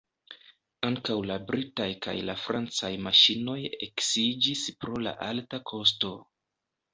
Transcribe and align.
Ankaŭ 0.87 1.17
la 1.31 1.35
britaj 1.51 1.85
kaj 2.05 2.15
la 2.29 2.35
francaj 2.45 2.91
maŝinoj 3.09 3.59
eksiĝis 3.89 4.65
pro 4.81 4.99
la 5.09 5.15
alta 5.29 5.61
kosto. 5.75 6.13